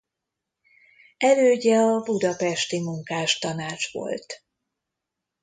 [1.17, 4.43] Elődje a Budapesti Munkástanács volt.